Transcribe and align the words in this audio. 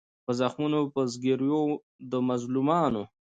په 0.25 0.31
زخمونو 0.39 0.79
په 0.93 1.01
زګیروي 1.13 1.63
د 2.11 2.13
مظلومانو 2.29 3.03